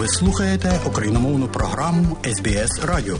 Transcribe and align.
Ви 0.00 0.08
слухаєте 0.08 0.80
україномовну 0.86 1.48
програму 1.48 2.16
СБС 2.24 2.80
Радіо. 2.84 3.18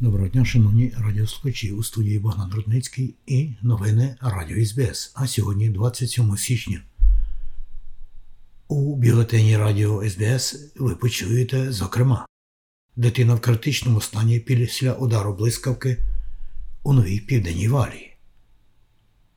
Доброго 0.00 0.28
дня, 0.28 0.44
шановні 0.44 0.92
радіослухачі 0.98 1.72
у 1.72 1.82
студії 1.82 2.18
Богдан 2.18 2.52
Рудницький 2.54 3.14
і 3.26 3.50
новини 3.62 4.16
Радіо 4.20 4.64
СБС. 4.64 5.12
А 5.14 5.26
сьогодні 5.26 5.68
27 5.68 6.36
січня. 6.36 6.80
У 8.68 8.96
бюлетені 8.96 9.56
Радіо 9.56 10.08
СБС 10.08 10.72
ви 10.76 10.94
почуєте, 10.94 11.72
зокрема, 11.72 12.26
дитина 12.96 13.34
в 13.34 13.40
критичному 13.40 14.00
стані 14.00 14.40
після 14.40 14.92
удару 14.92 15.34
блискавки 15.34 15.98
у 16.82 16.92
новій 16.92 17.20
південній 17.20 17.68
валії. 17.68 18.16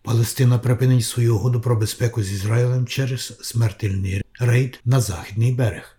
Палестина 0.01 0.59
припинить 0.59 1.05
свою 1.05 1.35
угоду 1.35 1.61
про 1.61 1.75
безпеку 1.75 2.23
з 2.23 2.31
Ізраїлем 2.31 2.87
через 2.87 3.39
смертельний 3.41 4.21
рейд 4.39 4.79
на 4.85 5.01
західний 5.01 5.51
берег. 5.51 5.97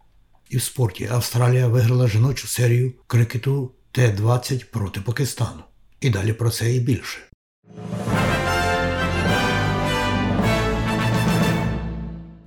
І 0.51 0.57
в 0.57 0.63
спорті 0.63 1.09
Австралія 1.11 1.69
виграла 1.69 2.09
жіночу 2.09 2.49
серію 2.49 2.93
крикету 3.07 3.73
Т-20 3.93 4.65
проти 4.65 5.01
Пакистану. 5.01 5.63
І 6.01 6.11
далі 6.11 6.33
про 6.33 6.51
це 6.51 6.75
і 6.75 6.81
більше. 6.81 7.19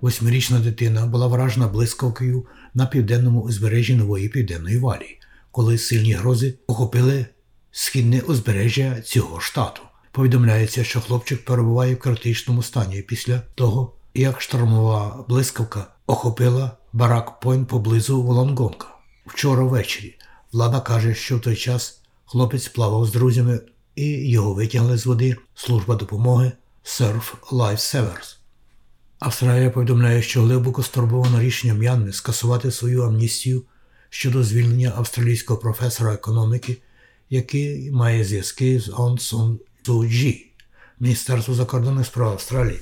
Восьмирічна 0.01 0.59
дитина 0.59 1.05
була 1.05 1.27
вражена 1.27 1.67
блискавкою 1.67 2.45
на 2.73 2.85
південному 2.85 3.41
узбережжі 3.41 3.95
нової 3.95 4.29
південної 4.29 4.77
валії, 4.77 5.19
коли 5.51 5.77
сильні 5.77 6.13
грози 6.13 6.53
охопили 6.67 7.25
східне 7.71 8.21
узбережжя 8.21 9.01
цього 9.01 9.39
штату. 9.39 9.81
Повідомляється, 10.11 10.83
що 10.83 11.01
хлопчик 11.01 11.45
перебуває 11.45 11.95
в 11.95 11.99
критичному 11.99 12.63
стані 12.63 13.01
після 13.01 13.41
того, 13.55 13.93
як 14.13 14.41
штормова 14.41 15.25
блискавка 15.29 15.87
охопила 16.07 16.71
барак 16.93 17.39
Пойнт 17.39 17.67
поблизу 17.67 18.23
Волонгонка. 18.23 18.87
Вчора 19.25 19.63
ввечері 19.63 20.15
влада 20.51 20.79
каже, 20.79 21.15
що 21.15 21.37
в 21.37 21.41
той 21.41 21.55
час 21.55 22.01
хлопець 22.25 22.67
плавав 22.67 23.05
з 23.05 23.11
друзями 23.11 23.59
і 23.95 24.29
його 24.29 24.53
витягли 24.53 24.97
з 24.97 25.05
води 25.05 25.35
служба 25.55 25.95
допомоги 25.95 26.51
Surf 26.83 27.33
Life 27.51 27.77
Savers. 27.77 28.40
Австралія 29.21 29.69
повідомляє, 29.69 30.21
що 30.21 30.41
глибоко 30.41 30.83
стурбовано 30.83 31.39
рішенням 31.39 31.77
М'янми 31.77 32.11
скасувати 32.11 32.71
свою 32.71 33.03
амністію 33.03 33.63
щодо 34.09 34.43
звільнення 34.43 34.93
австралійського 34.95 35.59
професора 35.59 36.13
економіки, 36.13 36.77
який 37.29 37.91
має 37.91 38.23
зв'язки 38.23 38.79
з 38.79 38.91
Он 38.97 39.17
Сон 39.17 39.59
Джі. 39.85 40.51
Міністерство 40.99 41.53
закордонних 41.53 42.05
справ 42.05 42.31
Австралії 42.31 42.79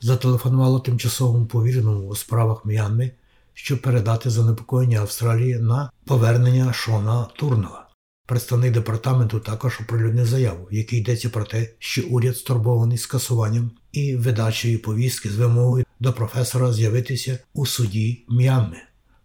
зателефонувало 0.00 0.80
тимчасовому 0.80 1.46
повіреному 1.46 2.08
у 2.08 2.16
справах 2.16 2.64
М'янми, 2.64 3.10
щоб 3.54 3.82
передати 3.82 4.30
занепокоєння 4.30 5.00
Австралії 5.00 5.58
на 5.58 5.90
повернення 6.04 6.72
Шона 6.72 7.28
Турнова. 7.36 7.88
Представник 8.26 8.72
департаменту 8.72 9.40
також 9.40 9.80
оприлюднив 9.80 10.26
заяву, 10.26 10.68
в 10.70 10.74
якій 10.74 10.96
йдеться 10.96 11.28
про 11.28 11.44
те, 11.44 11.74
що 11.78 12.02
уряд 12.02 12.36
стурбований 12.36 12.98
скасуванням 12.98 13.70
і 13.92 14.16
видачею 14.16 14.82
повістки 14.82 15.28
з 15.28 15.36
вимогою 15.36 15.84
до 16.00 16.12
професора 16.12 16.72
з'явитися 16.72 17.38
у 17.54 17.66
суді 17.66 18.24
М'янми. 18.28 18.76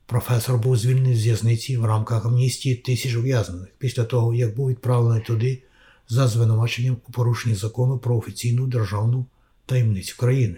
Професор 0.05 0.57
був 0.57 0.77
звільнений 0.77 1.15
з 1.15 1.23
в'язниці 1.23 1.77
в 1.77 1.85
рамках 1.85 2.25
амністії 2.25 2.75
тисяч 2.75 3.15
ув'язнених 3.15 3.67
після 3.77 4.03
того, 4.03 4.33
як 4.33 4.55
був 4.55 4.69
відправлений 4.69 5.23
туди 5.23 5.63
за 6.09 6.27
звинуваченням 6.27 6.97
у 7.07 7.11
порушенні 7.11 7.55
закону 7.55 7.97
про 7.97 8.17
офіційну 8.17 8.67
державну 8.67 9.25
таємницю 9.65 10.17
країни. 10.17 10.57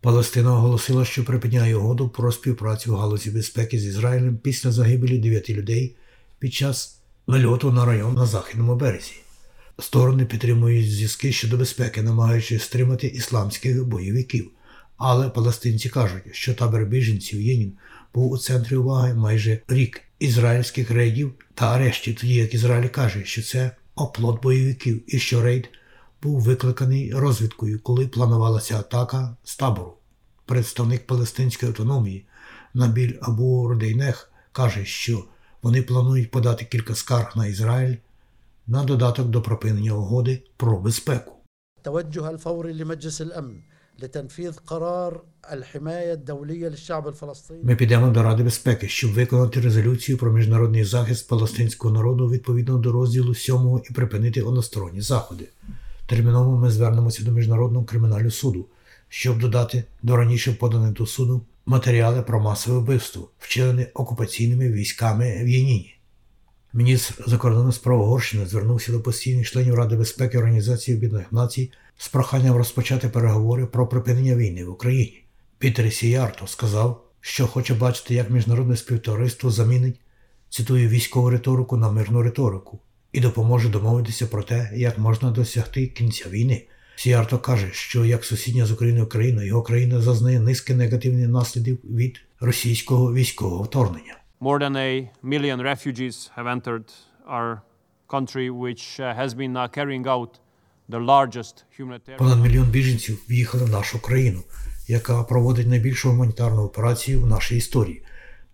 Палестина 0.00 0.56
оголосила, 0.56 1.04
що 1.04 1.24
припиняє 1.24 1.76
угоду 1.76 2.08
про 2.08 2.32
співпрацю 2.32 2.92
в 2.92 2.96
галузі 2.96 3.30
безпеки 3.30 3.78
з 3.78 3.84
Ізраїлем 3.84 4.36
після 4.38 4.72
загибелі 4.72 5.18
дев'яти 5.18 5.54
людей 5.54 5.96
під 6.38 6.54
час 6.54 7.00
нальоту 7.26 7.72
на 7.72 7.84
район 7.84 8.14
на 8.14 8.26
західному 8.26 8.76
березі. 8.76 9.12
Сторони 9.80 10.24
підтримують 10.24 10.90
зв'язки 10.92 11.32
щодо 11.32 11.56
безпеки, 11.56 12.02
намагаючись 12.02 12.62
стримати 12.62 13.06
ісламських 13.06 13.86
бойовиків. 13.86 14.50
Але 14.96 15.28
палестинці 15.28 15.88
кажуть, 15.88 16.22
що 16.32 16.54
табір 16.54 16.86
біженців 16.86 17.40
Єнін 17.40 17.72
був 18.14 18.32
у 18.32 18.38
центрі 18.38 18.76
уваги 18.76 19.14
майже 19.14 19.58
рік 19.68 20.00
ізраїльських 20.18 20.90
рейдів 20.90 21.32
та 21.54 21.74
арештів, 21.74 22.20
тоді 22.20 22.34
як 22.34 22.54
Ізраїль 22.54 22.88
каже, 22.88 23.24
що 23.24 23.42
це 23.42 23.70
оплот 23.94 24.42
бойовиків 24.42 25.02
і 25.06 25.18
що 25.18 25.42
рейд 25.42 25.68
був 26.22 26.40
викликаний 26.40 27.12
розвідкою, 27.14 27.80
коли 27.80 28.06
планувалася 28.06 28.78
атака 28.78 29.36
з 29.44 29.56
табору. 29.56 29.94
Представник 30.46 31.06
палестинської 31.06 31.70
автономії 31.70 32.24
Набіль 32.74 33.12
Абу 33.20 33.68
Родейнех 33.68 34.30
каже, 34.52 34.84
що 34.84 35.24
вони 35.62 35.82
планують 35.82 36.30
подати 36.30 36.64
кілька 36.64 36.94
скарг 36.94 37.32
на 37.36 37.46
Ізраїль 37.46 37.96
на 38.67 38.83
додаток 38.83 39.27
до 39.27 39.41
припинення 39.41 39.93
угоди 39.93 40.43
про 40.57 40.79
безпеку. 40.79 41.33
التوجه 41.77 42.29
الفوري 42.29 42.73
لمجلس 42.73 43.21
الامن 43.21 43.55
لتنفيذ 43.99 44.53
قرار 44.65 45.21
الحمايه 45.51 46.13
الدوليه 46.13 46.67
للشعب 46.67 47.07
الفلسطيني 47.07 47.63
Ми 47.63 47.75
підемо 47.75 48.09
до 48.09 48.23
Ради 48.23 48.43
безпеки, 48.43 48.87
щоб 48.87 49.13
виконати 49.13 49.61
резолюцію 49.61 50.17
про 50.17 50.31
міжнародний 50.31 50.83
захист 50.83 51.27
палестинського 51.27 51.93
народу 51.93 52.29
відповідно 52.29 52.77
до 52.77 52.91
розділу 52.91 53.35
7 53.35 53.81
і 53.89 53.93
припинити 53.93 54.41
односторонні 54.41 55.01
заходи. 55.01 55.47
Терміново 56.05 56.57
ми 56.57 56.71
звернемося 56.71 57.23
до 57.23 57.31
Міжнародного 57.31 57.85
кримінального 57.85 58.31
суду, 58.31 58.65
щоб 59.09 59.39
додати 59.39 59.83
до 60.03 60.15
раніше 60.15 60.53
поданих 60.53 60.93
до 60.93 61.05
суду 61.05 61.41
матеріали 61.65 62.21
про 62.21 62.39
масове 62.39 62.79
вбивство, 62.79 63.29
вчинене 63.39 63.87
окупаційними 63.93 64.71
військами 64.71 65.43
в 65.43 65.47
Єніні. 65.47 65.95
Міністр 66.72 67.24
закордонних 67.26 67.74
справ 67.74 68.00
Угорщини 68.00 68.46
звернувся 68.46 68.92
до 68.92 69.00
постійних 69.00 69.50
членів 69.50 69.74
Ради 69.74 69.96
безпеки 69.96 70.38
Організації 70.38 70.96
Об'єднаних 70.96 71.32
Націй 71.32 71.72
з 71.96 72.08
проханням 72.08 72.56
розпочати 72.56 73.08
переговори 73.08 73.66
про 73.66 73.86
припинення 73.86 74.36
війни 74.36 74.64
в 74.64 74.70
Україні. 74.70 75.22
Пітер 75.58 75.92
Сіярто 75.92 76.46
сказав, 76.46 77.04
що 77.20 77.46
хоче 77.46 77.74
бачити, 77.74 78.14
як 78.14 78.30
міжнародне 78.30 78.76
співтовариство 78.76 79.50
замінить, 79.50 80.00
цитую, 80.50 80.88
військову 80.88 81.30
риторику 81.30 81.76
на 81.76 81.90
мирну 81.90 82.22
риторику 82.22 82.78
і 83.12 83.20
допоможе 83.20 83.68
домовитися 83.68 84.26
про 84.26 84.42
те, 84.42 84.70
як 84.74 84.98
можна 84.98 85.30
досягти 85.30 85.86
кінця 85.86 86.28
війни. 86.28 86.66
Сіярто 86.96 87.38
каже, 87.38 87.68
що 87.72 88.04
як 88.04 88.24
сусідня 88.24 88.66
з 88.66 88.70
Україною 88.70 89.06
країна, 89.06 89.44
його 89.44 89.62
країна 89.62 90.00
зазнає 90.00 90.40
низки 90.40 90.74
негативних 90.74 91.28
наслідків 91.28 91.78
від 91.84 92.20
російського 92.40 93.14
військового 93.14 93.62
вторгнення. 93.62 94.16
More 94.40 94.58
than 94.58 94.76
a 94.76 95.10
million 95.22 95.60
refugees 95.62 96.30
have 96.36 96.46
entered 96.46 96.84
our 97.26 97.62
country, 98.08 98.50
which 98.50 99.00
uh, 99.00 99.12
has 99.14 99.34
been 99.34 99.56
uh, 99.56 99.66
carrying 99.68 100.06
out 100.06 100.38
the 100.88 101.00
largest 101.00 101.64
humanitarian. 101.76 102.18
Понад 102.18 102.38
мільйон 102.40 102.68
біженців 102.68 103.24
в'їхали 103.28 103.64
в 103.64 103.70
нашу 103.70 104.02
країну, 104.02 104.42
яка 104.88 105.22
проводить 105.22 105.68
найбільшу 105.68 106.10
гуманітарну 106.10 106.62
операцію 106.62 107.20
в 107.20 107.26
нашій 107.26 107.56
історії. 107.56 108.02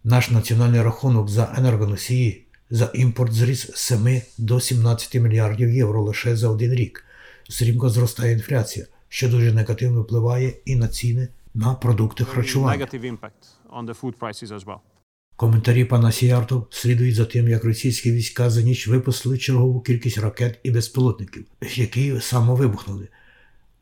Наш 0.04 0.30
національний 0.30 0.82
рахунок 0.82 1.28
за 1.28 1.54
енергоносії 1.58 2.46
за 2.70 2.90
імпорт 2.94 3.32
зріс 3.32 3.70
з 3.74 3.80
7 3.80 4.22
до 4.38 4.60
17 4.60 5.14
мільярдів 5.14 5.70
євро 5.70 6.02
лише 6.02 6.36
за 6.36 6.48
один 6.48 6.72
рік. 6.72 7.04
Стрімко 7.48 7.90
зростає 7.90 8.32
інфляція, 8.32 8.86
що 9.08 9.28
дуже 9.28 9.52
негативно 9.52 10.02
впливає 10.02 10.54
і 10.64 10.76
на 10.76 10.88
ціни 10.88 11.28
на 11.54 11.74
продукти 11.74 12.24
харчування. 12.24 12.86
Коментарі 15.36 15.84
пана 15.84 16.12
Сіярто 16.12 16.66
слідують 16.70 17.14
за 17.14 17.24
тим, 17.24 17.48
як 17.48 17.64
російські 17.64 18.12
війська 18.12 18.50
за 18.50 18.62
ніч 18.62 18.88
випустили 18.88 19.38
чергову 19.38 19.80
кількість 19.80 20.18
ракет 20.18 20.60
і 20.62 20.70
безпілотників, 20.70 21.46
які 21.74 22.20
самовибухнули 22.20 23.08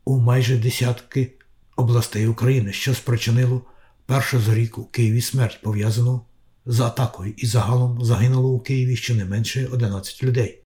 у 0.05 0.19
майже 0.19 0.57
десятки 0.57 1.31
областей 1.75 2.27
України, 2.27 2.73
що 2.73 2.93
спричинило 2.93 3.61
першу 4.05 4.39
за 4.39 4.55
рік 4.55 4.77
у 4.77 4.85
Києві 4.85 5.21
смерть 5.21 5.59
пов'язану 5.63 6.21
з 6.65 6.79
атакою, 6.79 7.33
і 7.37 7.45
загалом 7.45 8.05
загинуло 8.05 8.49
у 8.49 8.59
Києві 8.59 8.95
щонайменше 8.95 9.67
11 9.67 10.23
людей. 10.23 10.63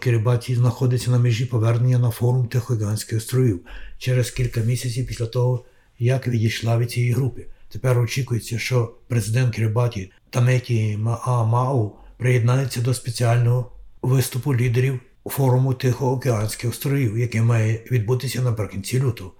Кирибаті 0.00 0.54
знаходиться 0.54 1.10
на 1.10 1.18
межі 1.18 1.46
повернення 1.46 1.98
на 1.98 2.10
форум 2.10 2.48
Тихоокеанських 2.48 3.18
островів 3.18 3.60
через 3.98 4.30
кілька 4.30 4.60
місяців 4.60 5.06
після 5.06 5.26
того, 5.26 5.64
як 5.98 6.28
відійшла 6.28 6.78
від 6.78 6.90
цієї 6.90 7.12
групи. 7.12 7.46
Тепер 7.72 7.98
очікується, 7.98 8.58
що 8.58 8.92
президент 9.08 9.54
Кирибаті 9.54 10.10
Таметі 10.30 10.96
Маамау 10.96 11.92
приєднається 12.16 12.80
до 12.80 12.94
спеціального 12.94 13.72
виступу 14.02 14.54
лідерів 14.54 15.00
форуму 15.26 15.74
Тихоокеанських 15.74 16.70
островів, 16.70 17.18
який 17.18 17.40
має 17.40 17.84
відбутися 17.90 18.42
наприкінці 18.42 19.00
лютого. 19.00 19.32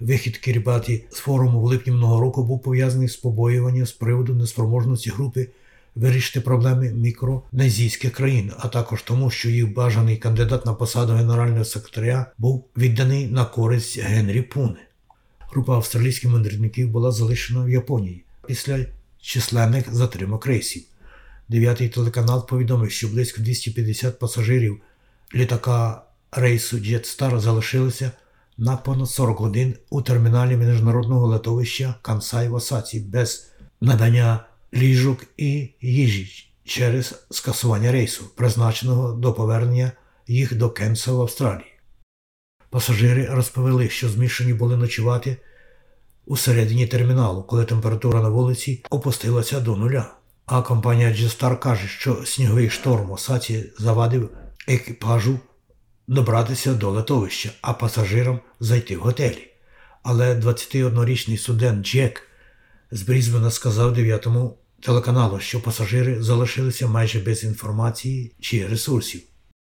Вихід 0.00 0.36
Кірібаті 0.36 1.04
з 1.10 1.16
форуму 1.16 1.60
в 1.60 1.64
липні 1.64 1.92
минулого 1.92 2.20
року 2.20 2.44
був 2.44 2.62
пов'язаний 2.62 3.08
з 3.08 3.16
побоюванням 3.16 3.86
з 3.86 3.92
приводу 3.92 4.34
неспроможності 4.34 5.10
групи 5.10 5.48
вирішити 5.94 6.40
проблеми 6.40 6.92
мікронезійських 6.92 8.12
країн, 8.12 8.52
а 8.58 8.68
також 8.68 9.02
тому, 9.02 9.30
що 9.30 9.50
їх 9.50 9.74
бажаний 9.74 10.16
кандидат 10.16 10.66
на 10.66 10.74
посаду 10.74 11.12
генерального 11.12 11.64
секретаря 11.64 12.26
був 12.38 12.64
відданий 12.76 13.26
на 13.26 13.44
користь 13.44 13.98
Генрі 13.98 14.42
Пуне. 14.42 14.76
Група 15.52 15.74
австралійських 15.74 16.30
мандрівників 16.30 16.90
була 16.90 17.12
залишена 17.12 17.64
в 17.64 17.70
Японії 17.70 18.24
після 18.46 18.86
численних 19.20 19.94
затримок 19.94 20.46
рейсів. 20.46 20.82
Дев'ятий 21.48 21.88
телеканал 21.88 22.48
повідомив, 22.48 22.90
що 22.90 23.08
близько 23.08 23.42
250 23.42 24.18
пасажирів 24.18 24.80
літака 25.34 26.02
рейсу 26.32 26.76
Jetstar 26.76 27.40
залишилися 27.40 28.10
на 28.58 28.76
понад 28.76 29.10
40 29.10 29.38
годин 29.38 29.74
у 29.90 30.02
терміналі 30.02 30.56
міжнародного 30.56 31.26
летовища 31.26 31.94
Кансай 32.02 32.48
в 32.48 32.54
Осаці 32.54 33.00
без 33.00 33.50
надання 33.80 34.44
ліжок 34.74 35.24
і 35.36 35.68
їжі 35.80 36.46
через 36.64 37.24
скасування 37.30 37.92
рейсу, 37.92 38.24
призначеного 38.36 39.12
до 39.12 39.32
повернення 39.32 39.92
їх 40.26 40.54
до 40.54 40.70
Кенса 40.70 41.12
в 41.12 41.20
Австралії. 41.20 41.71
Пасажири 42.72 43.26
розповіли, 43.26 43.88
що 43.88 44.08
змішані 44.08 44.54
були 44.54 44.76
ночувати 44.76 45.36
у 46.26 46.36
середині 46.36 46.86
терміналу, 46.86 47.42
коли 47.42 47.64
температура 47.64 48.22
на 48.22 48.28
вулиці 48.28 48.84
опустилася 48.90 49.60
до 49.60 49.76
нуля. 49.76 50.14
А 50.46 50.62
компанія 50.62 51.08
G-Star 51.08 51.58
каже, 51.58 51.88
що 51.88 52.24
сніговий 52.24 52.70
шторм 52.70 53.10
у 53.10 53.14
Осаці 53.14 53.64
завадив 53.78 54.30
екіпажу 54.68 55.38
добратися 56.08 56.74
до 56.74 56.90
летовища, 56.90 57.50
а 57.60 57.72
пасажирам 57.72 58.40
зайти 58.60 58.96
в 58.96 59.00
готелі. 59.00 59.48
Але 60.02 60.34
21-річний 60.34 61.38
студент 61.38 61.86
Джек 61.86 62.22
з 62.90 63.02
Брізбена 63.02 63.50
сказав 63.50 63.98
9-му 63.98 64.58
телеканалу, 64.80 65.40
що 65.40 65.62
пасажири 65.62 66.22
залишилися 66.22 66.86
майже 66.86 67.18
без 67.18 67.44
інформації 67.44 68.32
чи 68.40 68.66
ресурсів. 68.66 69.22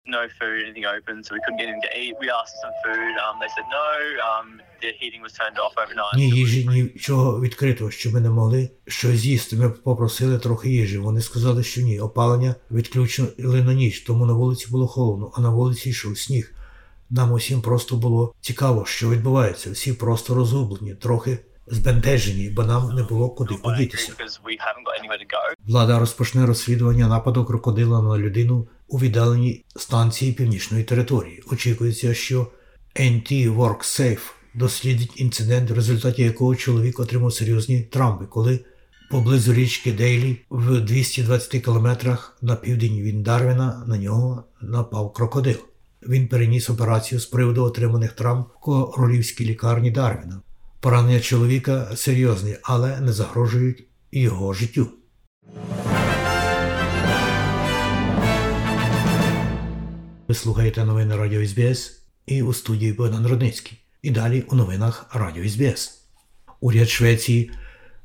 No 0.07 0.23
food, 0.39 0.57
anything 0.65 0.85
open, 0.85 1.15
so 1.23 1.29
we 1.35 1.41
couldn't 1.43 1.59
get 1.63 1.69
in 1.73 1.79
to 1.85 1.89
eat. 2.01 2.13
We 2.23 2.27
asked 2.39 2.53
for 2.55 2.61
some 2.65 2.75
food. 2.85 3.13
Um, 3.25 3.35
they 3.41 3.49
said 3.55 3.67
no. 3.81 3.89
Um, 4.31 4.47
the 4.83 4.91
heating 4.99 5.21
was 5.21 5.33
turned 5.39 5.57
off 5.63 5.73
overnight. 5.83 6.15
Ні 6.15 6.29
їжі, 6.29 6.67
нічого 6.67 7.41
відкритого, 7.41 7.91
що 7.91 8.11
ми 8.11 8.19
не 8.19 8.29
могли 8.29 8.69
щось 8.87 9.19
з'їсти. 9.19 9.55
Ми 9.55 9.69
попросили 9.69 10.39
трохи 10.39 10.69
їжі. 10.69 10.97
Вони 10.97 11.21
сказали, 11.21 11.63
що 11.63 11.81
ні. 11.81 11.99
Опалення 11.99 12.55
відключили 12.71 13.63
на 13.63 13.73
ніч, 13.73 13.99
тому 13.99 14.25
на 14.25 14.33
вулиці 14.33 14.67
було 14.71 14.87
холодно, 14.87 15.31
а 15.35 15.41
на 15.41 15.49
вулиці 15.49 15.89
йшов 15.89 16.17
сніг. 16.17 16.53
Нам 17.09 17.31
усім 17.31 17.61
просто 17.61 17.95
було 17.95 18.33
цікаво, 18.41 18.85
що 18.85 19.09
відбувається. 19.09 19.71
Всі 19.71 19.93
просто 19.93 20.35
розгублені, 20.35 20.95
трохи 20.95 21.39
збентежені, 21.67 22.49
бо 22.49 22.63
нам 22.63 22.95
не 22.95 23.03
було 23.03 23.29
куди 23.29 23.55
подітися. 23.55 24.13
Влада 25.67 25.99
розпочне 25.99 26.45
розслідування 26.45 27.07
нападу 27.07 27.45
крокодила 27.45 28.01
на 28.01 28.17
людину 28.17 28.67
у 28.87 28.99
віддаленій 28.99 29.65
станції 29.75 30.31
північної 30.31 30.83
території. 30.83 31.43
Очікується, 31.51 32.13
що 32.13 32.47
NT 32.95 33.55
WorkSafe 33.55 34.31
дослідить 34.55 35.13
інцидент, 35.15 35.71
в 35.71 35.73
результаті 35.73 36.23
якого 36.23 36.55
чоловік 36.55 36.99
отримав 36.99 37.33
серйозні 37.33 37.81
травми, 37.81 38.25
коли 38.25 38.59
поблизу 39.09 39.53
річки 39.53 39.91
Дейлі 39.91 40.37
в 40.49 40.79
220 40.79 41.63
кілометрах 41.63 42.37
на 42.41 42.55
південь 42.55 42.99
від 43.01 43.23
Дарвіна 43.23 43.83
на 43.87 43.97
нього 43.97 44.43
напав 44.61 45.13
крокодил. 45.13 45.57
Він 46.07 46.27
переніс 46.27 46.69
операцію 46.69 47.19
з 47.19 47.25
приводу 47.25 47.63
отриманих 47.63 48.11
травм 48.11 48.45
в 48.55 48.59
королівській 48.59 49.45
лікарні 49.45 49.91
Дарвіна. 49.91 50.41
Поранення 50.79 51.19
чоловіка 51.19 51.91
серйозні, 51.95 52.55
але 52.63 53.01
не 53.01 53.13
загрожують 53.13 53.87
його 54.11 54.53
життю. 54.53 54.87
Ви 60.27 60.35
слухаєте 60.35 60.85
новини 60.85 61.15
Радіо 61.15 61.45
СБС 61.45 62.01
і 62.25 62.41
у 62.41 62.53
студії 62.53 62.93
Богдан 62.93 63.27
Рудницький. 63.27 63.77
І 64.01 64.11
далі 64.11 64.43
у 64.51 64.55
новинах 64.55 65.05
Радіо 65.13 65.49
СБС. 65.49 66.01
Уряд 66.59 66.89
Швеції 66.89 67.51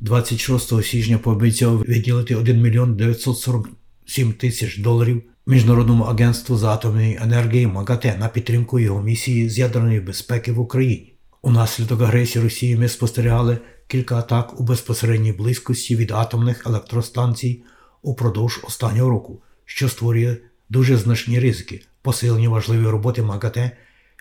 26 0.01 0.85
січня 0.85 1.19
пообіцяв 1.19 1.79
виділити 1.79 2.37
1 2.37 2.63
мільйон 2.63 2.97
947 2.97 4.33
тисяч 4.33 4.79
доларів 4.79 5.23
Міжнародному 5.47 6.05
агентству 6.05 6.57
з 6.57 6.65
атомної 6.65 7.19
енергії 7.23 7.67
МАГАТЕ 7.67 8.17
на 8.21 8.29
підтримку 8.29 8.79
його 8.79 9.03
місії 9.03 9.49
з 9.49 9.59
ядерної 9.59 10.01
безпеки 10.01 10.53
в 10.53 10.61
Україні. 10.61 11.15
Унаслідок 11.43 12.03
агресії 12.03 12.45
Росії 12.45 12.77
ми 12.77 12.89
спостерігали 12.89 13.59
кілька 13.87 14.17
атак 14.17 14.61
у 14.61 14.65
безпосередній 14.65 15.33
близькості 15.33 15.97
від 15.97 16.11
атомних 16.11 16.67
електростанцій 16.67 17.63
упродовж 18.03 18.61
останнього 18.65 19.11
року, 19.11 19.43
що 19.65 19.89
створює 19.89 20.37
дуже 20.69 20.97
значні 20.97 21.41
ризики 21.41 21.83
посилення 22.03 22.49
важливої 22.49 22.91
роботи 22.91 23.23
МАГАТЕ 23.23 23.71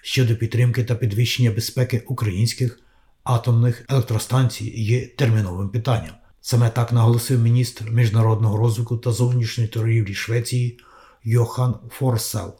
щодо 0.03 0.35
підтримки 0.35 0.83
та 0.83 0.95
підвищення 0.95 1.51
безпеки 1.51 2.03
українських 2.07 2.79
атомних 3.23 3.85
електростанцій 3.89 4.73
є 4.75 5.07
терміновим 5.07 5.69
питанням. 5.69 6.13
Саме 6.41 6.69
так 6.69 6.91
наголосив 6.91 7.39
міністр 7.39 7.91
міжнародного 7.91 8.57
розвитку 8.57 8.97
та 8.97 9.11
зовнішньої 9.11 9.69
торгівлі 9.69 10.13
Швеції 10.13 10.79
Йохан 11.23 11.75
Форсел. 11.89 12.53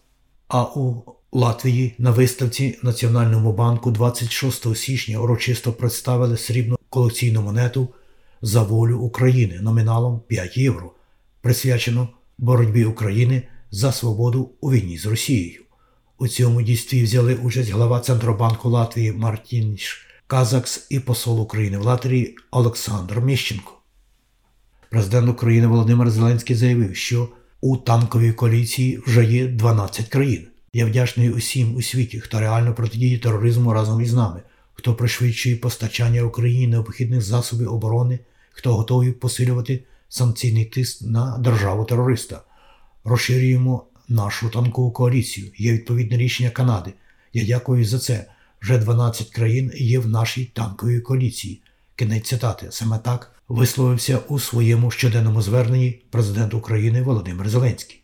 А 0.48 0.64
у 0.64 1.04
Латвії 1.32 1.96
на 1.98 2.12
виставці 2.12 2.80
Національному 2.84 3.54
банку 3.54 3.92
26 3.92 4.76
січня 4.76 5.20
урочисто 5.20 5.74
представили 5.74 6.38
срібну 6.38 6.78
колекційну 6.90 7.42
монету 7.42 7.94
за 8.42 8.64
волю 8.64 9.00
України 9.00 9.60
номіналом 9.62 10.22
5 10.28 10.58
євро, 10.58 10.94
присвячену 11.42 12.08
боротьбі 12.38 12.86
України 12.86 13.44
за 13.72 13.92
свободу 13.92 14.52
у 14.62 14.72
війні 14.72 14.98
з 14.98 15.06
Росією. 15.06 15.62
У 16.18 16.28
цьому 16.28 16.62
дійстві 16.62 17.04
взяли 17.04 17.36
участь 17.36 17.72
глава 17.72 18.00
Центробанку 18.00 18.70
Латвії 18.70 19.12
Мартінш 19.12 20.08
Казакс 20.28 20.88
і 20.90 21.00
посол 21.00 21.42
України 21.42 21.78
в 21.78 21.82
Латвії 21.82 22.38
Олександр 22.52 23.22
Міщенко. 23.22 23.72
Президент 24.90 25.30
України 25.30 25.68
Володимир 25.68 26.10
Зеленський 26.10 26.56
заявив, 26.56 26.96
що 26.96 27.30
у 27.62 27.78
танковій 27.78 28.34
коаліції 28.34 29.00
вже 29.08 29.26
є 29.26 29.48
12 29.48 30.08
країн. 30.08 30.48
Я 30.74 30.86
вдячний 30.86 31.30
усім 31.30 31.76
у 31.76 31.82
світі, 31.82 32.20
хто 32.20 32.40
реально 32.40 32.74
протидіє 32.74 33.20
тероризму 33.20 33.74
разом 33.74 34.02
із 34.02 34.14
нами, 34.14 34.42
хто 34.74 34.96
пришвидшує 34.96 35.56
постачання 35.56 36.22
Україні 36.22 36.68
необхідних 36.68 37.22
засобів 37.22 37.74
оборони, 37.74 38.20
хто 38.52 38.74
готовий 38.74 39.12
посилювати 39.12 39.84
санкційний 40.10 40.66
тиск 40.66 41.02
на 41.02 41.38
державу-терориста. 41.38 42.42
Розширюємо 43.04 43.86
нашу 44.08 44.50
танкову 44.50 44.92
коаліцію. 44.92 45.52
Є 45.58 45.74
відповідне 45.74 46.18
рішення 46.18 46.50
Канади. 46.50 46.94
Я 47.34 47.46
дякую 47.46 47.86
за 47.86 48.00
це. 48.00 48.26
Вже 48.62 48.78
12 48.78 49.30
країн 49.30 49.72
є 49.76 50.00
в 50.00 50.08
нашій 50.08 50.46
танковій 50.46 51.00
коаліції. 51.00 51.62
Кінець 51.96 52.28
цитати. 52.28 52.68
Саме 52.70 53.00
так 53.00 53.32
висловився 53.48 54.18
у 54.18 54.40
своєму 54.40 54.92
щоденному 54.92 55.42
зверненні 55.42 56.02
президент 56.10 56.54
України 56.54 57.02
Володимир 57.02 57.50
Зеленський. 57.50 58.02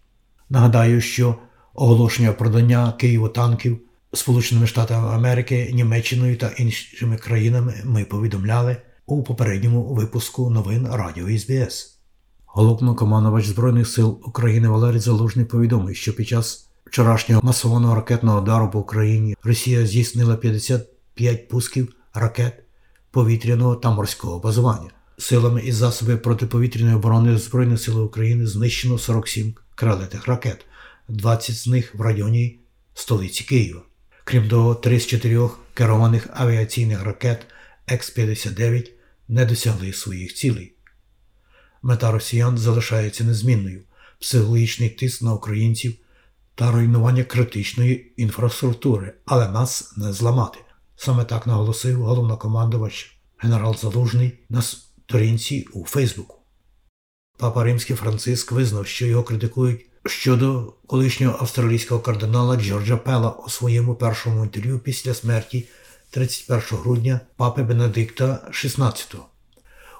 Нагадаю, 0.50 1.02
що 1.02 1.36
оголошення 1.74 2.34
продання 2.34 2.92
Києву 2.92 3.30
танків 3.30 3.80
Сполученими 4.14 4.68
Штатами 4.68 5.08
Америки, 5.08 5.72
Німеччиною 5.74 6.38
та 6.38 6.50
іншими 6.58 7.18
країнами 7.18 7.74
ми 7.86 8.06
повідомляли 8.06 8.78
у 9.06 9.24
попередньому 9.24 9.84
випуску 9.84 10.50
новин 10.50 10.88
Радіо 10.92 11.40
СБС. 11.40 11.97
Головнокомандувач 12.58 13.46
Збройних 13.46 13.88
сил 13.88 14.22
України 14.26 14.68
Валерій 14.68 15.00
Залужний 15.00 15.46
повідомив, 15.46 15.96
що 15.96 16.16
під 16.16 16.28
час 16.28 16.70
вчорашнього 16.86 17.42
масованого 17.44 17.96
ракетного 17.96 18.42
удару 18.42 18.72
по 18.72 18.80
Україні 18.80 19.36
Росія 19.44 19.86
здійснила 19.86 20.36
55 20.36 21.48
пусків 21.48 21.94
ракет 22.14 22.64
повітряного 23.12 23.76
та 23.76 23.92
морського 23.92 24.40
базування. 24.40 24.90
Силами 25.18 25.62
і 25.62 25.72
засобами 25.72 26.18
протиповітряної 26.18 26.96
оборони 26.96 27.38
Збройних 27.38 27.82
сил 27.82 28.04
України 28.04 28.48
знищено 28.48 28.98
47 28.98 29.56
крилатих 29.76 30.28
ракет, 30.28 30.66
20 31.08 31.56
з 31.56 31.68
них 31.68 31.96
в 31.96 32.02
районі 32.02 32.60
столиці 32.94 33.44
Києва. 33.44 33.82
Крім 34.24 34.50
того, 34.50 34.76
3 34.76 35.00
з 35.00 35.08
4 35.08 35.50
керованих 35.74 36.30
авіаційних 36.34 37.04
ракет 37.04 37.46
Х-59 37.88 38.90
не 39.28 39.46
досягли 39.46 39.94
своїх 39.94 40.34
цілей. 40.34 40.77
Мета 41.82 42.12
росіян 42.12 42.58
залишається 42.58 43.24
незмінною 43.24 43.82
психологічний 44.20 44.90
тиск 44.90 45.22
на 45.22 45.34
українців 45.34 45.96
та 46.56 46.72
руйнування 46.72 47.24
критичної 47.24 48.14
інфраструктури, 48.18 49.14
але 49.26 49.50
нас 49.50 49.98
не 49.98 50.14
зламати. 50.14 50.60
Саме 50.96 51.26
так 51.26 51.48
наголосив 51.48 52.04
головнокомандувач 52.04 53.18
генерал 53.38 53.76
Залужний 53.76 54.40
на 54.50 54.62
сторінці 54.62 55.68
у 55.74 55.86
Фейсбуку. 55.86 56.38
Папа 57.38 57.64
Римський 57.64 57.96
Франциск 57.96 58.52
визнав, 58.52 58.88
що 58.88 59.06
його 59.06 59.24
критикують 59.24 59.86
щодо 60.06 60.74
колишнього 60.88 61.38
австралійського 61.42 62.02
кардинала 62.02 62.56
Джорджа 62.56 62.98
Пела 62.98 63.30
у 63.30 63.50
своєму 63.50 63.96
першому 63.96 64.44
інтерв'ю 64.44 64.80
після 64.80 65.14
смерті 65.14 65.68
31 66.10 66.64
грудня 66.72 67.20
папи 67.36 67.64
Бенедикта 67.64 68.50
XVI. 68.52 69.18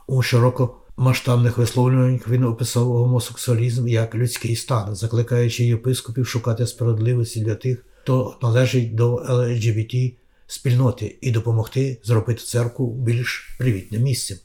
У 0.08 0.22
широко 0.22 0.82
масштабних 0.98 1.58
висловлюваннях 1.58 2.28
він 2.28 2.44
описав 2.44 2.86
гомосексуалізм 2.86 3.88
як 3.88 4.16
людський 4.16 4.56
стан, 4.56 4.96
закликаючи 4.96 5.66
єпископів 5.66 6.28
шукати 6.28 6.68
справедливості 6.68 7.40
для 7.40 7.56
тих, 7.56 7.86
хто 8.02 8.38
належить 8.42 8.96
до 8.96 9.14
ЛГБТ 9.14 9.96
спільноти 10.48 11.18
і 11.22 11.32
допомогти 11.32 12.02
зробити 12.04 12.44
церкву 12.44 12.94
більш 12.94 13.56
привітним 13.60 14.02
місцем. 14.02 14.38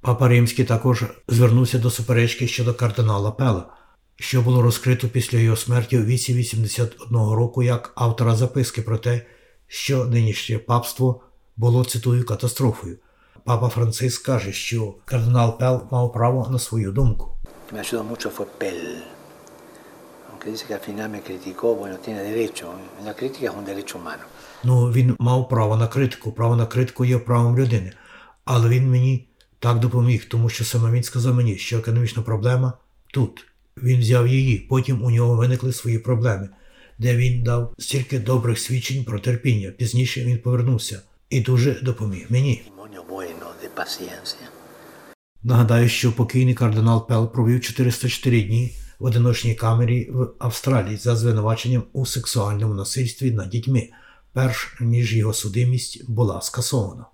Папа 0.00 0.28
Римський 0.28 0.64
також 0.64 1.04
звернувся 1.28 1.78
до 1.78 1.90
суперечки 1.90 2.48
щодо 2.48 2.74
кардинала 2.74 3.30
Пела, 3.30 3.72
що 4.16 4.42
було 4.42 4.62
розкрито 4.62 5.08
після 5.08 5.38
його 5.38 5.56
смерті 5.56 5.98
у 5.98 6.04
віці 6.04 6.34
81 6.34 7.16
року 7.16 7.62
як 7.62 7.92
автора 7.94 8.36
записки 8.36 8.82
про 8.82 8.98
те, 8.98 9.26
що 9.66 10.04
нинішнє 10.04 10.58
папство 10.58 11.20
було 11.56 11.84
цитую 11.84 12.24
катастрофою. 12.26 12.98
Папа 13.48 13.68
Франциск 13.68 14.26
каже, 14.26 14.52
що 14.52 14.94
кардинал 15.04 15.58
Пел 15.58 15.82
мав 15.90 16.12
право 16.12 16.48
на 16.50 16.58
свою 16.58 16.92
думку. 16.92 17.30
me 17.72 17.80
ayudó 17.80 18.04
mucho 18.04 18.28
fue 18.30 18.46
Pell. 18.60 19.02
Aunque 20.30 20.50
dice 20.50 20.64
que 20.66 20.74
al 20.74 20.84
final 20.88 21.08
me 21.14 21.20
criticó, 21.28 21.66
bueno, 21.80 21.96
tiene 22.04 22.22
derecho. 22.32 22.66
La 23.06 23.14
crítica 23.14 23.44
es 23.50 23.56
un 23.60 23.64
derecho 23.64 23.98
humano. 23.98 24.24
Ну, 24.64 24.92
він 24.92 25.16
мав 25.18 25.48
право 25.48 25.76
на 25.76 25.88
критику. 25.88 26.32
Право 26.32 26.56
на 26.56 26.66
критику 26.66 27.04
є 27.04 27.18
правом 27.18 27.58
людини. 27.58 27.92
Але 28.44 28.68
він 28.68 28.90
мені 28.90 29.28
так 29.58 29.78
допоміг, 29.78 30.28
тому 30.28 30.48
що 30.48 30.64
саме 30.64 30.90
він 30.90 31.02
сказав 31.02 31.34
мені, 31.34 31.56
що 31.58 31.78
економічна 31.78 32.22
проблема 32.22 32.72
тут. 33.12 33.46
Він 33.76 34.00
взяв 34.00 34.28
її, 34.28 34.58
потім 34.58 35.04
у 35.04 35.10
нього 35.10 35.36
виникли 35.36 35.72
свої 35.72 35.98
проблеми, 35.98 36.48
де 36.98 37.16
він 37.16 37.42
дав 37.42 37.74
стільки 37.78 38.18
добрих 38.18 38.58
свідчень 38.58 39.04
про 39.04 39.18
терпіння. 39.18 39.70
Пізніше 39.70 40.24
він 40.24 40.38
повернувся 40.38 41.02
і 41.30 41.40
дуже 41.40 41.80
допоміг 41.82 42.26
мені. 42.28 42.62
Нагадаю, 45.42 45.88
що 45.88 46.12
покійний 46.12 46.54
кардинал 46.54 47.08
Пел 47.08 47.32
провів 47.32 47.60
404 47.60 48.42
дні 48.42 48.76
в 48.98 49.04
одиночній 49.04 49.54
камері 49.54 50.10
в 50.10 50.28
Австралії 50.38 50.96
за 50.96 51.16
звинуваченням 51.16 51.82
у 51.92 52.06
сексуальному 52.06 52.74
насильстві 52.74 53.30
над 53.30 53.48
дітьми, 53.48 53.88
перш 54.32 54.76
ніж 54.80 55.16
його 55.16 55.32
судимість 55.32 56.10
була 56.10 56.40
скасована. 56.40 57.06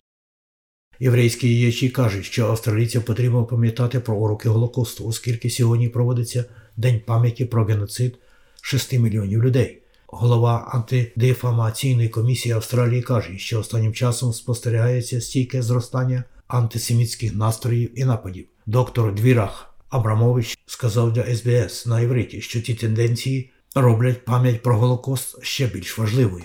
Єврейські 1.00 1.48
діячі 1.48 1.88
кажуть, 1.88 2.24
що 2.24 2.46
австралійцям 2.46 3.02
потрібно 3.02 3.44
пам'ятати 3.44 4.00
про 4.00 4.16
уроки 4.16 4.48
Голокосту, 4.48 5.06
оскільки 5.06 5.50
сьогодні 5.50 5.88
проводиться 5.88 6.44
День 6.76 7.00
пам'яті 7.06 7.44
про 7.44 7.64
геноцид 7.64 8.18
6 8.62 8.92
мільйонів 8.92 9.42
людей. 9.42 9.83
Голова 10.20 10.68
антидефамаційної 10.72 12.08
комісії 12.08 12.54
Австралії 12.54 13.02
каже, 13.02 13.38
що 13.38 13.60
останнім 13.60 13.92
часом 13.92 14.32
спостерігається 14.32 15.20
стійке 15.20 15.62
зростання 15.62 16.24
антисемітських 16.48 17.36
настроїв 17.36 18.00
і 18.00 18.04
нападів. 18.04 18.46
Доктор 18.66 19.14
Двірах 19.14 19.74
Абрамович 19.90 20.58
сказав 20.66 21.12
для 21.12 21.22
СБС 21.22 21.86
на 21.86 22.00
івриті, 22.00 22.40
що 22.40 22.60
ці 22.60 22.74
тенденції 22.74 23.52
роблять 23.76 24.24
пам'ять 24.24 24.62
про 24.62 24.76
Голокост 24.76 25.44
ще 25.44 25.66
більш 25.66 25.98
важливою. 25.98 26.44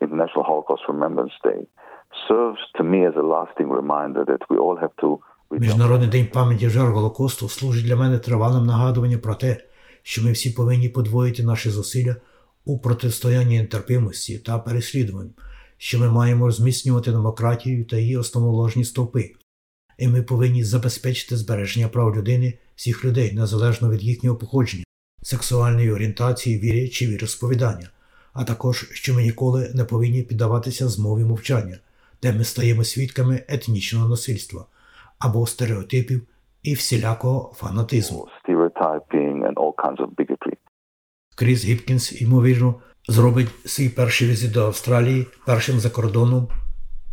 International 0.00 0.44
Holocaust 0.50 0.84
Remembrance 0.88 1.36
Day 1.44 1.60
serves 2.28 2.62
to 2.76 2.82
me 2.92 3.00
as 3.10 3.16
a 3.16 3.26
lasting 3.36 3.68
reminder 3.80 4.22
that 4.30 4.42
we 4.50 4.56
all 4.64 4.78
have 4.84 4.94
to. 5.02 5.18
Міжнародний 5.50 6.08
день 6.08 6.26
пам'яті 6.32 6.68
жертв 6.68 6.92
Голокосту 6.92 7.48
служить 7.48 7.86
для 7.86 7.96
мене 7.96 8.18
тривалим 8.18 8.66
нагадуванням 8.66 9.20
про 9.20 9.34
те, 9.34 9.56
що 10.02 10.22
ми 10.24 10.32
всі 10.32 10.50
повинні 10.50 10.88
подвоїти 10.88 11.42
наші 11.42 11.70
зусилля 11.70 12.16
у 12.64 12.78
протистоянні 12.78 13.60
нетерпимості 13.62 14.38
та 14.38 14.58
переслідувань, 14.58 15.30
що 15.76 15.98
ми 15.98 16.10
маємо 16.10 16.50
зміцнювати 16.50 17.12
демократію 17.12 17.84
та 17.84 17.96
її 17.96 18.16
основоложні 18.16 18.84
стовпи, 18.84 19.32
і 19.98 20.08
ми 20.08 20.22
повинні 20.22 20.64
забезпечити 20.64 21.36
збереження 21.36 21.88
прав 21.88 22.16
людини 22.16 22.58
всіх 22.74 23.04
людей 23.04 23.32
незалежно 23.32 23.90
від 23.90 24.02
їхнього 24.02 24.36
походження, 24.36 24.84
сексуальної 25.22 25.92
орієнтації, 25.92 26.58
віри 26.58 26.88
чи 26.88 27.06
віросповідання, 27.06 27.88
а 28.32 28.44
також 28.44 28.90
що 28.92 29.14
ми 29.14 29.22
ніколи 29.22 29.72
не 29.74 29.84
повинні 29.84 30.22
піддаватися 30.22 30.88
змові 30.88 31.24
мовчання, 31.24 31.78
де 32.22 32.32
ми 32.32 32.44
стаємо 32.44 32.84
свідками 32.84 33.42
етнічного 33.48 34.08
насильства 34.08 34.66
або 35.18 35.46
стереотипів 35.46 36.22
і 36.62 36.74
всілякого 36.74 37.52
фанатизму. 37.54 38.28
and 39.50 39.58
all 39.58 39.72
kinds 39.72 40.00
of 40.00 40.14
bigotry. 40.16 40.29
Кріс 41.40 41.64
Гіпкінс, 41.64 42.20
ймовірно, 42.20 42.74
зробить 43.08 43.48
свій 43.64 43.88
перший 43.88 44.28
візит 44.28 44.50
до 44.50 44.66
Австралії 44.66 45.26
першим 45.46 45.80
за 45.80 45.90
кордоном 45.90 46.48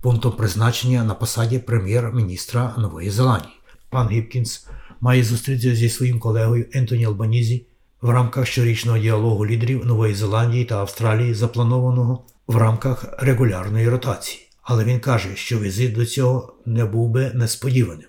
пунктом 0.02 0.32
призначення 0.32 1.04
на 1.04 1.14
посаді 1.14 1.60
прем'єр-міністра 1.60 2.76
Нової 2.78 3.10
Зеландії. 3.10 3.54
Пан 3.90 4.10
Гіпкінс 4.10 4.68
має 5.02 5.24
зустрітися 5.24 5.76
зі 5.76 5.90
своїм 5.90 6.20
колегою 6.20 6.66
Ентоні 6.74 7.06
Албанізі 7.06 7.66
в 8.02 8.10
рамках 8.10 8.48
щорічного 8.48 8.98
діалогу 8.98 9.46
лідерів 9.46 9.86
Нової 9.86 10.14
Зеландії 10.14 10.66
та 10.66 10.76
Австралії, 10.78 11.34
запланованого 11.34 12.26
в 12.48 12.58
рамках 12.58 13.06
регулярної 13.20 13.90
ротації. 13.90 14.48
Але 14.62 14.84
він 14.84 15.00
каже, 15.00 15.30
що 15.36 15.60
візит 15.60 15.94
до 15.94 16.06
цього 16.06 16.54
не 16.66 16.86
був 16.86 17.10
би 17.10 17.32
несподіваним. 17.34 18.08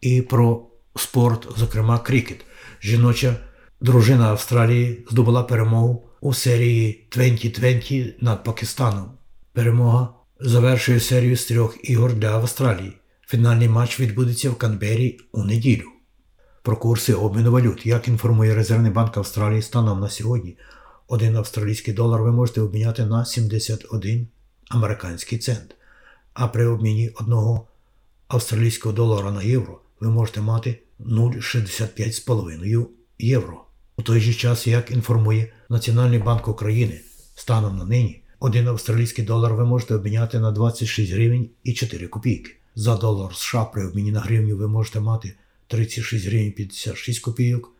І 0.00 0.22
про 0.22 0.66
спорт, 0.96 1.48
зокрема 1.56 1.98
крикет. 1.98 2.44
Жіноча 2.82 3.36
дружина 3.80 4.28
Австралії 4.28 5.06
здобула 5.10 5.42
перемогу 5.42 6.06
у 6.20 6.34
серії 6.34 7.08
2020 7.12 8.22
над 8.22 8.44
Пакистаном. 8.44 9.10
Перемога 9.52 10.08
завершує 10.40 11.00
серію 11.00 11.36
з 11.36 11.44
трьох 11.44 11.90
ігор 11.90 12.14
для 12.14 12.28
Австралії. 12.28 12.92
Фінальний 13.26 13.68
матч 13.68 14.00
відбудеться 14.00 14.50
в 14.50 14.56
Канбері 14.56 15.20
у 15.32 15.44
неділю. 15.44 15.86
Про 16.62 16.76
курси 16.76 17.14
обміну 17.14 17.52
валют. 17.52 17.86
Як 17.86 18.08
інформує 18.08 18.54
Резервний 18.54 18.92
банк 18.92 19.16
Австралії 19.16 19.62
станом 19.62 20.00
на 20.00 20.08
сьогодні, 20.08 20.56
один 21.08 21.36
австралійський 21.36 21.94
долар 21.94 22.22
ви 22.22 22.32
можете 22.32 22.60
обміняти 22.60 23.04
на 23.04 23.24
71 23.24 24.28
американський 24.68 25.38
цент. 25.38 25.76
А 26.34 26.48
при 26.48 26.66
обміні 26.66 27.10
одного 27.20 27.68
австралійського 28.28 28.94
долара 28.94 29.30
на 29.30 29.42
євро 29.42 29.80
ви 30.00 30.08
можете 30.08 30.40
мати 30.40 30.82
0,65,5 31.00 32.86
євро. 33.18 33.64
У 34.00 34.02
той 34.02 34.20
же 34.20 34.34
час, 34.34 34.66
як 34.66 34.90
інформує 34.90 35.52
Національний 35.68 36.18
банк 36.18 36.48
України, 36.48 37.00
станом 37.34 37.76
на 37.76 37.84
нині, 37.84 38.22
один 38.38 38.68
австралійський 38.68 39.24
долар 39.24 39.54
ви 39.54 39.64
можете 39.64 39.94
обміняти 39.94 40.38
на 40.38 40.52
26 40.52 41.12
гривень 41.12 41.50
і 41.64 41.72
4 41.72 42.08
копійки. 42.08 42.56
За 42.74 42.96
долар 42.96 43.34
США 43.34 43.64
при 43.64 43.86
обміні 43.86 44.12
на 44.12 44.20
гривню 44.20 44.56
ви 44.56 44.68
можете 44.68 45.00
мати 45.00 45.36
36 45.66 46.26
гривень 46.26 46.52
56 46.52 47.20
копійок. 47.20 47.72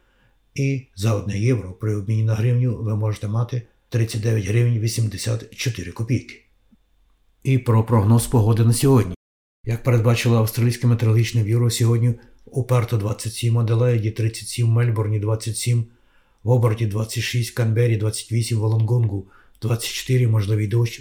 І 0.55 0.87
за 0.97 1.15
1 1.15 1.37
євро 1.37 1.73
при 1.73 1.97
обміні 1.97 2.25
на 2.25 2.35
гривню 2.35 2.77
ви 2.77 2.97
можете 2.97 3.29
мати 3.29 3.63
39 3.89 4.45
гривень 4.45 4.79
84 4.79 5.93
копійки. 5.93 6.45
І 7.43 7.59
про 7.59 7.85
прогноз 7.85 8.27
погоди 8.27 8.65
на 8.65 8.73
сьогодні. 8.73 9.15
Як 9.65 9.83
передбачило 9.83 10.37
Австралійське 10.37 10.87
метеорологічне 10.87 11.45
бюро, 11.45 11.71
сьогодні 11.71 12.15
у 12.45 12.65
Перто 12.65 12.97
27, 12.97 13.59
Аделаїді 13.59 14.11
37, 14.11 14.69
Мельбурні 14.69 15.21
27, 15.21 15.87
в 16.45 16.51
Оберті 16.51 16.87
26, 16.87 17.51
Канбері 17.51 17.97
28, 17.97 18.59
Волонгонгу 18.59 19.27
24, 19.63 20.29
можливий 20.29 20.67
дощ, 20.67 21.01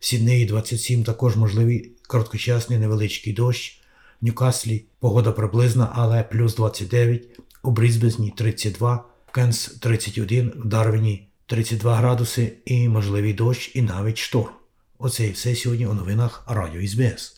в 0.00 0.04
Сіднеї 0.04 0.46
27, 0.46 1.04
також 1.04 1.36
можливий 1.36 1.90
короткочасний 2.06 2.78
невеличкий 2.78 3.32
дощ, 3.32 3.80
в 4.22 4.24
Ньюкаслі 4.24 4.84
погода 5.00 5.32
приблизна, 5.32 5.92
але 5.94 6.22
плюс 6.22 6.56
29, 6.56 7.28
у 7.62 7.70
Брізбезні 7.70 8.32
32, 8.36 9.04
в 9.26 9.30
Кенс 9.32 9.66
31, 9.66 10.52
в 10.56 10.64
Дарвіні 10.64 11.26
32 11.46 11.96
градуси 11.96 12.52
і 12.64 12.88
можливий 12.88 13.34
дощ 13.34 13.70
і 13.74 13.82
навіть 13.82 14.18
шторм. 14.18 14.52
Оце 14.98 15.26
і 15.26 15.30
все 15.30 15.54
сьогодні 15.54 15.86
у 15.86 15.94
новинах 15.94 16.44
Радіо 16.48 16.88
СБС. 16.88 17.37